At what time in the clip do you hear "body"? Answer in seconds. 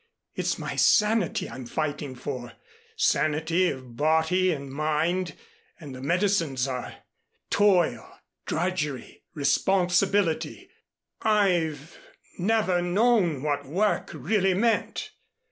3.95-4.51